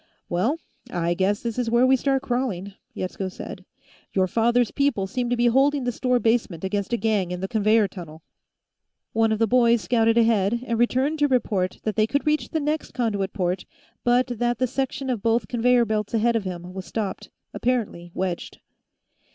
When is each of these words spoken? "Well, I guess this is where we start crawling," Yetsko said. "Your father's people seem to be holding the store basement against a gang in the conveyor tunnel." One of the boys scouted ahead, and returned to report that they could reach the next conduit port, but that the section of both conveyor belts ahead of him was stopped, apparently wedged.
"Well, 0.29 0.57
I 0.89 1.13
guess 1.13 1.43
this 1.43 1.59
is 1.59 1.69
where 1.69 1.85
we 1.85 1.95
start 1.95 2.23
crawling," 2.23 2.73
Yetsko 2.95 3.29
said. 3.31 3.65
"Your 4.13 4.25
father's 4.25 4.71
people 4.71 5.05
seem 5.05 5.29
to 5.29 5.37
be 5.37 5.45
holding 5.45 5.83
the 5.83 5.91
store 5.91 6.17
basement 6.17 6.63
against 6.63 6.91
a 6.91 6.97
gang 6.97 7.29
in 7.29 7.39
the 7.39 7.47
conveyor 7.47 7.87
tunnel." 7.87 8.23
One 9.13 9.31
of 9.31 9.37
the 9.37 9.45
boys 9.45 9.81
scouted 9.81 10.17
ahead, 10.17 10.63
and 10.65 10.79
returned 10.79 11.19
to 11.19 11.27
report 11.27 11.81
that 11.83 11.95
they 11.97 12.07
could 12.07 12.25
reach 12.25 12.49
the 12.49 12.59
next 12.59 12.93
conduit 12.95 13.31
port, 13.31 13.63
but 14.03 14.25
that 14.25 14.57
the 14.57 14.65
section 14.65 15.07
of 15.07 15.21
both 15.21 15.47
conveyor 15.47 15.85
belts 15.85 16.15
ahead 16.15 16.35
of 16.35 16.45
him 16.45 16.73
was 16.73 16.87
stopped, 16.87 17.29
apparently 17.53 18.09
wedged. 18.15 18.57